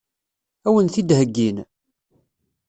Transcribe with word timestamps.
Ad 0.67 0.71
wen-t-id-heggin? 0.73 1.57